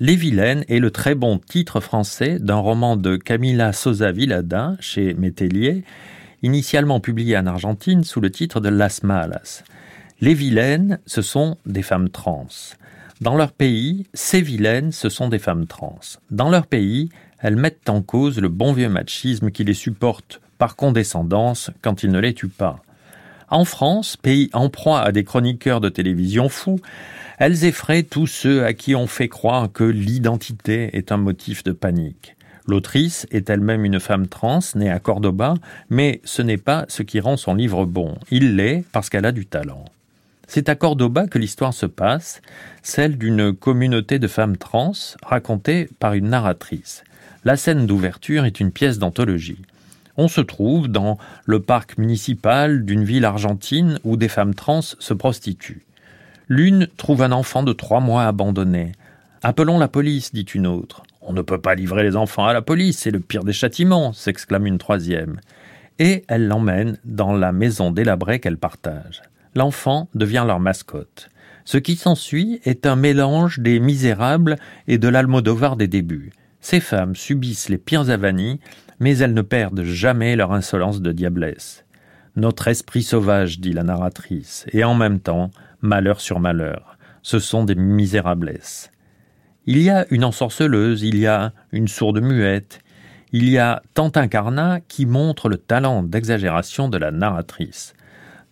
Les 0.00 0.14
Vilaines 0.14 0.64
est 0.68 0.78
le 0.78 0.92
très 0.92 1.16
bon 1.16 1.38
titre 1.38 1.80
français 1.80 2.38
d'un 2.38 2.58
roman 2.58 2.96
de 2.96 3.16
Camila 3.16 3.72
Sosa 3.72 4.12
Villadin 4.12 4.76
chez 4.78 5.12
Métellier, 5.14 5.82
initialement 6.44 7.00
publié 7.00 7.36
en 7.36 7.46
Argentine 7.46 8.04
sous 8.04 8.20
le 8.20 8.30
titre 8.30 8.60
de 8.60 8.68
Las 8.68 9.02
Malas. 9.02 9.64
Les 10.20 10.34
Vilaines, 10.34 11.00
ce 11.04 11.20
sont 11.20 11.56
des 11.66 11.82
femmes 11.82 12.10
trans. 12.10 12.46
Dans 13.20 13.34
leur 13.34 13.50
pays, 13.50 14.06
ces 14.14 14.40
vilaines, 14.40 14.92
ce 14.92 15.08
sont 15.08 15.28
des 15.28 15.40
femmes 15.40 15.66
trans. 15.66 15.98
Dans 16.30 16.48
leur 16.48 16.68
pays, 16.68 17.08
elles 17.40 17.56
mettent 17.56 17.90
en 17.90 18.00
cause 18.00 18.38
le 18.38 18.48
bon 18.48 18.72
vieux 18.72 18.88
machisme 18.88 19.50
qui 19.50 19.64
les 19.64 19.74
supporte 19.74 20.40
par 20.58 20.76
condescendance 20.76 21.72
quand 21.82 22.04
il 22.04 22.12
ne 22.12 22.20
les 22.20 22.34
tue 22.34 22.46
pas. 22.46 22.84
En 23.50 23.64
France, 23.64 24.16
pays 24.18 24.50
en 24.52 24.68
proie 24.68 25.00
à 25.00 25.10
des 25.10 25.24
chroniqueurs 25.24 25.80
de 25.80 25.88
télévision 25.88 26.50
fous, 26.50 26.80
elles 27.38 27.64
effraient 27.64 28.02
tous 28.02 28.26
ceux 28.26 28.64
à 28.64 28.74
qui 28.74 28.94
on 28.94 29.06
fait 29.06 29.28
croire 29.28 29.72
que 29.72 29.84
l'identité 29.84 30.90
est 30.96 31.12
un 31.12 31.16
motif 31.16 31.64
de 31.64 31.72
panique. 31.72 32.36
L'autrice 32.66 33.26
est 33.30 33.48
elle-même 33.48 33.86
une 33.86 34.00
femme 34.00 34.26
trans 34.26 34.58
née 34.74 34.90
à 34.90 34.98
Cordoba, 34.98 35.54
mais 35.88 36.20
ce 36.24 36.42
n'est 36.42 36.58
pas 36.58 36.84
ce 36.88 37.02
qui 37.02 37.20
rend 37.20 37.38
son 37.38 37.54
livre 37.54 37.86
bon. 37.86 38.18
Il 38.30 38.56
l'est 38.56 38.84
parce 38.92 39.08
qu'elle 39.08 39.24
a 39.24 39.32
du 39.32 39.46
talent. 39.46 39.86
C'est 40.46 40.68
à 40.68 40.74
Cordoba 40.74 41.26
que 41.26 41.38
l'histoire 41.38 41.72
se 41.72 41.86
passe, 41.86 42.42
celle 42.82 43.16
d'une 43.16 43.54
communauté 43.54 44.18
de 44.18 44.28
femmes 44.28 44.58
trans 44.58 44.92
racontée 45.22 45.88
par 45.98 46.12
une 46.12 46.28
narratrice. 46.28 47.04
La 47.44 47.56
scène 47.56 47.86
d'ouverture 47.86 48.44
est 48.44 48.60
une 48.60 48.72
pièce 48.72 48.98
d'anthologie 48.98 49.62
on 50.18 50.28
se 50.28 50.40
trouve 50.42 50.88
dans 50.88 51.16
le 51.46 51.60
parc 51.60 51.96
municipal 51.96 52.84
d'une 52.84 53.04
ville 53.04 53.24
argentine 53.24 53.98
où 54.04 54.16
des 54.16 54.28
femmes 54.28 54.54
trans 54.54 54.82
se 54.82 55.14
prostituent. 55.14 55.86
L'une 56.48 56.88
trouve 56.96 57.22
un 57.22 57.32
enfant 57.32 57.62
de 57.62 57.72
trois 57.72 58.00
mois 58.00 58.24
abandonné. 58.24 58.92
Appelons 59.42 59.78
la 59.78 59.88
police, 59.88 60.34
dit 60.34 60.42
une 60.42 60.66
autre. 60.66 61.04
On 61.22 61.32
ne 61.32 61.42
peut 61.42 61.60
pas 61.60 61.76
livrer 61.76 62.02
les 62.02 62.16
enfants 62.16 62.46
à 62.46 62.52
la 62.52 62.62
police, 62.62 62.98
c'est 62.98 63.12
le 63.12 63.20
pire 63.20 63.44
des 63.44 63.52
châtiments, 63.52 64.12
s'exclame 64.12 64.66
une 64.66 64.78
troisième. 64.78 65.40
Et 66.00 66.24
elle 66.26 66.48
l'emmène 66.48 66.98
dans 67.04 67.32
la 67.32 67.52
maison 67.52 67.92
délabrée 67.92 68.40
qu'elle 68.40 68.58
partage. 68.58 69.22
L'enfant 69.54 70.08
devient 70.14 70.44
leur 70.46 70.58
mascotte. 70.58 71.28
Ce 71.64 71.78
qui 71.78 71.96
s'ensuit 71.96 72.60
est 72.64 72.86
un 72.86 72.96
mélange 72.96 73.60
des 73.60 73.78
misérables 73.78 74.56
et 74.88 74.98
de 74.98 75.08
l'Almodovar 75.08 75.76
des 75.76 75.86
débuts. 75.86 76.32
Ces 76.60 76.80
femmes 76.80 77.14
subissent 77.14 77.68
les 77.68 77.78
pires 77.78 78.10
avanies, 78.10 78.58
mais 79.00 79.18
elles 79.18 79.34
ne 79.34 79.42
perdent 79.42 79.82
jamais 79.82 80.36
leur 80.36 80.52
insolence 80.52 81.00
de 81.00 81.12
diablesse. 81.12 81.84
Notre 82.36 82.68
esprit 82.68 83.02
sauvage, 83.02 83.60
dit 83.60 83.72
la 83.72 83.82
narratrice, 83.82 84.66
et 84.72 84.84
en 84.84 84.94
même 84.94 85.20
temps, 85.20 85.50
malheur 85.80 86.20
sur 86.20 86.40
malheur, 86.40 86.98
ce 87.22 87.38
sont 87.38 87.64
des 87.64 87.74
misérablesses. 87.74 88.90
Il 89.66 89.82
y 89.82 89.90
a 89.90 90.06
une 90.10 90.24
ensorceleuse, 90.24 91.02
il 91.02 91.18
y 91.18 91.26
a 91.26 91.52
une 91.72 91.88
sourde 91.88 92.20
muette, 92.20 92.80
il 93.32 93.48
y 93.48 93.58
a 93.58 93.82
Tantin 93.92 94.28
Carnat 94.28 94.80
qui 94.88 95.04
montre 95.04 95.48
le 95.48 95.58
talent 95.58 96.02
d'exagération 96.02 96.88
de 96.88 96.96
la 96.96 97.10
narratrice. 97.10 97.94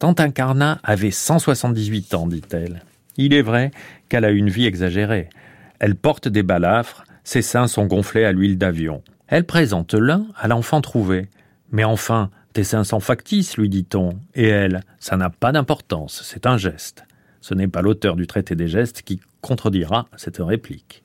Tantin 0.00 0.30
Carnat 0.30 0.80
avait 0.82 1.12
178 1.12 2.14
ans, 2.14 2.26
dit-elle. 2.26 2.82
Il 3.16 3.32
est 3.32 3.42
vrai 3.42 3.70
qu'elle 4.08 4.24
a 4.24 4.30
une 4.30 4.50
vie 4.50 4.66
exagérée. 4.66 5.30
Elle 5.78 5.94
porte 5.94 6.26
des 6.26 6.42
balafres, 6.42 7.04
ses 7.22 7.42
seins 7.42 7.68
sont 7.68 7.86
gonflés 7.86 8.24
à 8.24 8.32
l'huile 8.32 8.58
d'avion. 8.58 9.02
Elle 9.26 9.44
présente 9.44 9.94
l'un 9.94 10.26
à 10.36 10.48
l'enfant 10.48 10.80
trouvé. 10.80 11.28
Mais 11.72 11.84
enfin, 11.84 12.30
tes 12.52 12.64
seins 12.64 12.84
sont 12.84 13.00
factices, 13.00 13.56
lui 13.56 13.68
dit-on. 13.68 14.10
Et 14.34 14.46
elle, 14.46 14.82
ça 14.98 15.16
n'a 15.16 15.30
pas 15.30 15.52
d'importance, 15.52 16.22
c'est 16.24 16.46
un 16.46 16.56
geste. 16.56 17.04
Ce 17.40 17.54
n'est 17.54 17.68
pas 17.68 17.82
l'auteur 17.82 18.16
du 18.16 18.26
traité 18.26 18.54
des 18.54 18.68
gestes 18.68 19.02
qui 19.02 19.20
contredira 19.40 20.06
cette 20.16 20.38
réplique. 20.38 21.02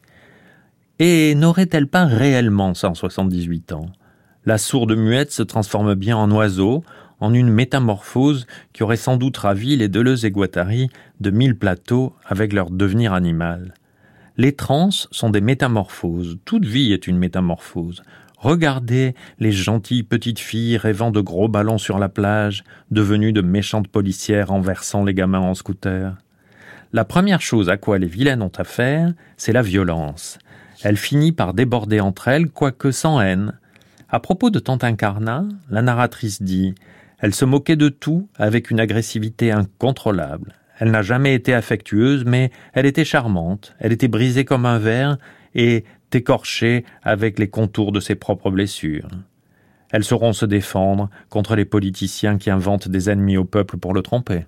Et 1.00 1.34
n'aurait-elle 1.36 1.88
pas 1.88 2.06
réellement 2.06 2.74
178 2.74 3.72
ans? 3.72 3.90
La 4.46 4.58
sourde 4.58 4.96
muette 4.96 5.32
se 5.32 5.44
transforme 5.44 5.96
bien 5.96 6.18
en 6.18 6.30
oiseau, 6.32 6.84
en 7.20 7.34
une 7.34 7.50
métamorphose 7.50 8.48
qui 8.74 8.84
aurait 8.84 8.98
sans 8.98 9.18
doute 9.18 9.38
ravi 9.38 9.76
les 9.76 9.90
Deleuze 9.90 10.26
et 10.26 10.32
Guattari 10.32 10.90
de 11.20 11.32
mille 11.32 11.58
plateaux 11.58 12.16
avec 12.26 12.54
leur 12.54 12.70
devenir 12.70 13.14
animal. 13.14 13.74
Les 14.40 14.54
trans 14.54 14.90
sont 14.90 15.30
des 15.30 15.42
métamorphoses. 15.42 16.38
Toute 16.46 16.64
vie 16.64 16.94
est 16.94 17.08
une 17.08 17.18
métamorphose. 17.18 18.04
Regardez 18.38 19.14
les 19.38 19.52
gentilles 19.52 20.04
petites 20.04 20.40
filles 20.40 20.78
rêvant 20.78 21.12
de 21.12 21.20
gros 21.20 21.50
ballons 21.50 21.78
sur 21.78 22.00
la 22.00 22.08
plage, 22.08 22.64
devenues 22.90 23.34
de 23.34 23.42
méchantes 23.42 23.90
policières 23.90 24.48
renversant 24.48 25.04
les 25.04 25.14
gamins 25.14 25.42
en 25.42 25.56
scooter. 25.56 26.16
La 26.94 27.04
première 27.04 27.42
chose 27.42 27.70
à 27.70 27.76
quoi 27.76 27.98
les 27.98 28.08
vilaines 28.08 28.42
ont 28.42 28.52
affaire, 28.58 29.12
c'est 29.36 29.52
la 29.52 29.62
violence. 29.62 30.40
Elle 30.84 30.96
finit 30.96 31.34
par 31.34 31.54
déborder 31.54 32.00
entre 32.00 32.30
elles, 32.30 32.50
quoique 32.50 32.92
sans 32.92 33.20
haine. 33.20 33.60
À 34.08 34.22
propos 34.22 34.52
de 34.52 34.60
Tantin 34.60 34.96
Carnat, 34.96 35.44
la 35.70 35.82
narratrice 35.82 36.42
dit 36.42 36.76
Elle 37.18 37.36
se 37.36 37.44
moquait 37.44 37.76
de 37.76 37.90
tout 37.90 38.30
avec 38.38 38.72
une 38.72 38.80
agressivité 38.80 39.52
incontrôlable. 39.52 40.56
Elle 40.80 40.92
n'a 40.92 41.02
jamais 41.02 41.36
été 41.36 41.54
affectueuse, 41.54 42.26
mais 42.26 42.52
elle 42.74 42.86
était 42.86 43.06
charmante, 43.06 43.76
elle 43.80 43.92
était 43.92 44.08
brisée 44.08 44.46
comme 44.46 44.66
un 44.66 44.80
verre 44.80 45.18
et 45.54 45.84
écorchée 46.14 46.86
avec 47.04 47.38
les 47.38 47.50
contours 47.50 47.92
de 47.92 48.00
ses 48.00 48.16
propres 48.16 48.50
blessures. 48.50 49.10
Elles 49.92 50.04
sauront 50.04 50.34
se 50.34 50.46
défendre 50.46 51.10
contre 51.30 51.56
les 51.56 51.66
politiciens 51.66 52.38
qui 52.38 52.50
inventent 52.50 52.88
des 52.88 53.10
ennemis 53.10 53.38
au 53.38 53.46
peuple 53.46 53.78
pour 53.78 53.94
le 53.94 54.02
tromper. 54.02 54.46